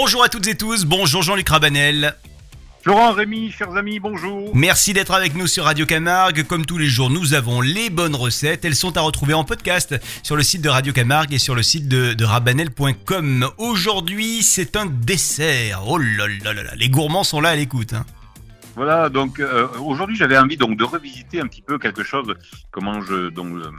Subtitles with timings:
[0.00, 2.14] Bonjour à toutes et tous, bonjour Jean-Luc Rabanel.
[2.84, 4.54] Florent, Rémi, chers amis, bonjour.
[4.54, 6.44] Merci d'être avec nous sur Radio Camargue.
[6.44, 8.64] Comme tous les jours, nous avons les bonnes recettes.
[8.64, 11.64] Elles sont à retrouver en podcast sur le site de Radio Camargue et sur le
[11.64, 13.50] site de, de rabanel.com.
[13.58, 15.82] Aujourd'hui, c'est un dessert.
[15.88, 17.92] Oh là là là là, les gourmands sont là à l'écoute.
[17.92, 18.06] hein.
[18.78, 22.32] Voilà, donc euh, aujourd'hui j'avais envie donc de revisiter un petit peu quelque chose
[22.70, 23.72] que mange donc euh,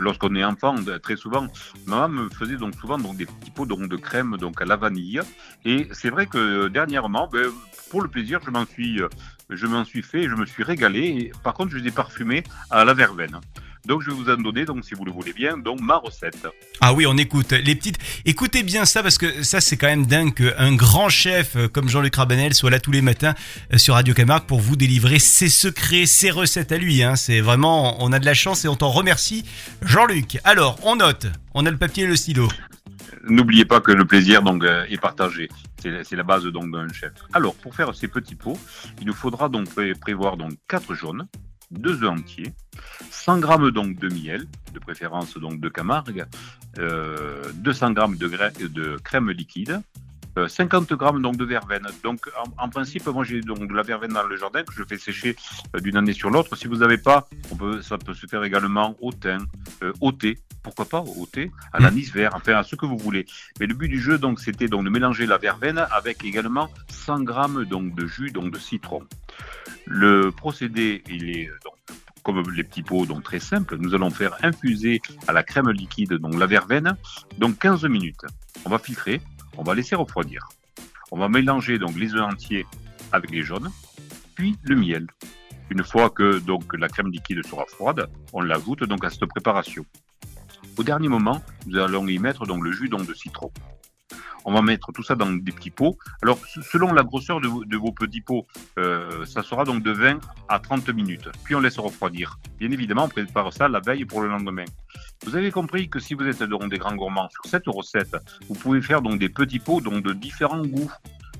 [0.00, 1.46] lorsqu'on est enfant très souvent.
[1.86, 5.20] Maman me faisait donc souvent des petits pots donc de crème donc à la vanille
[5.64, 7.52] et c'est vrai que euh, dernièrement ben,
[7.88, 9.08] pour le plaisir je m'en suis euh,
[9.48, 11.30] je m'en fait, je me suis régalé.
[11.44, 13.38] Par contre je les ai parfumés à la verveine.
[13.86, 16.46] Donc je vais vous en donner donc si vous le voulez bien donc ma recette.
[16.80, 17.52] Ah oui, on écoute.
[17.52, 17.98] Les petites.
[18.24, 21.88] Écoutez bien ça parce que ça, c'est quand même dingue qu'un grand chef euh, comme
[21.88, 23.34] Jean-Luc Rabanel soit là tous les matins
[23.72, 27.02] euh, sur Radio Camargue pour vous délivrer ses secrets, ses recettes à lui.
[27.04, 27.14] Hein.
[27.14, 29.44] C'est vraiment, on a de la chance et on t'en remercie,
[29.82, 30.38] Jean-Luc.
[30.42, 31.26] Alors, on note.
[31.54, 32.48] On a le papier et le stylo.
[33.28, 35.48] N'oubliez pas que le plaisir donc euh, est partagé.
[35.82, 37.12] C'est la base donc d'un chef.
[37.32, 38.58] Alors pour faire ces petits pots,
[39.00, 41.26] il nous faudra donc pré- prévoir donc quatre jaunes,
[41.70, 42.52] deux œufs entiers,
[43.10, 46.26] 100 grammes donc de miel, de préférence donc de Camargue,
[46.78, 49.80] euh, 200 grammes de, gra- de crème liquide.
[50.38, 51.86] euh, 50 grammes donc de verveine.
[52.04, 52.28] Donc
[52.58, 55.34] en, principe, moi j'ai donc de la verveine dans le jardin que je fais sécher
[55.74, 56.54] euh, d'une année sur l'autre.
[56.56, 59.46] Si vous n'avez pas, on peut, ça peut se faire également au thym,
[59.82, 62.98] euh, au thé, pourquoi pas au thé, à l'anis vert, enfin à ce que vous
[62.98, 63.24] voulez.
[63.60, 67.20] Mais le but du jeu, donc, c'était donc de mélanger la verveine avec également 100
[67.22, 69.02] grammes donc de jus donc de citron.
[69.86, 71.58] Le procédé, il est euh,
[72.22, 73.76] comme les petits pots, donc très simple.
[73.78, 76.96] Nous allons faire infuser à la crème liquide donc la verveine,
[77.38, 78.24] donc 15 minutes.
[78.64, 79.20] On va filtrer,
[79.56, 80.48] on va laisser refroidir.
[81.12, 82.66] On va mélanger donc les œufs entiers
[83.12, 83.70] avec les jaunes,
[84.34, 85.06] puis le miel.
[85.70, 89.84] Une fois que donc la crème liquide sera froide, on l'ajoute donc à cette préparation.
[90.76, 93.52] Au dernier moment, nous allons y mettre donc le jus donc de citron.
[94.48, 95.98] On va mettre tout ça dans des petits pots.
[96.22, 96.38] Alors,
[96.70, 98.46] selon la grosseur de, vos- petits pots,
[98.78, 101.28] euh, ça sera donc de 20 à 30 minutes.
[101.44, 102.38] Puis on laisse refroidir.
[102.58, 104.64] Bien évidemment, on prépare ça la veille pour le lendemain.
[105.24, 108.16] Vous avez compris que si vous êtes des grands gourmands sur cette recette,
[108.48, 110.90] vous pouvez faire des petits pots donc de différents goûts.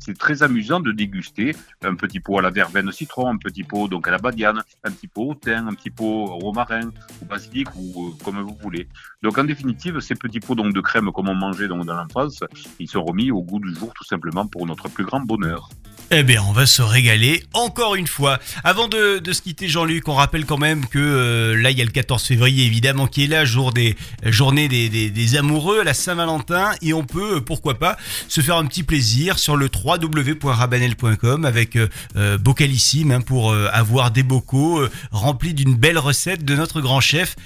[0.00, 3.86] C'est très amusant de déguster un petit pot à la verveine citron, un petit pot
[3.86, 6.90] donc à la badiane, un petit pot au thym, un petit pot au romarin,
[7.22, 8.88] au basilic ou euh, comme vous voulez.
[9.22, 12.42] Donc en définitive, ces petits pots donc de crème comme on mangeait dans l'enfance,
[12.78, 15.68] ils sont remis au goût du jour tout simplement pour notre plus grand bonheur.
[16.12, 18.40] Eh bien, on va se régaler encore une fois.
[18.64, 21.82] Avant de, de se quitter, Jean-Luc, on rappelle quand même que euh, là, il y
[21.82, 25.84] a le 14 février, évidemment, qui est là, jour des journée des, des, des amoureux,
[25.84, 29.68] la Saint-Valentin, et on peut, euh, pourquoi pas, se faire un petit plaisir sur le
[29.72, 35.98] www.rabanel.com avec euh, euh, Bocalissime hein, pour euh, avoir des bocaux euh, remplis d'une belle
[35.98, 37.36] recette de notre grand chef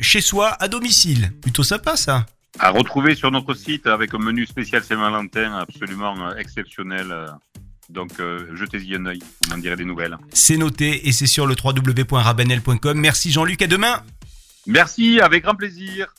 [0.00, 1.32] chez soi à domicile.
[1.42, 2.26] Plutôt sympa, ça.
[2.60, 7.12] À retrouver sur notre site avec un menu spécial Saint-Valentin absolument exceptionnel.
[7.92, 10.16] Donc euh, jetez-y un œil, vous m'en direz des nouvelles.
[10.32, 12.98] C'est noté et c'est sur le www.rabanel.com.
[12.98, 14.02] Merci Jean-Luc, à demain.
[14.66, 16.12] Merci, avec grand plaisir.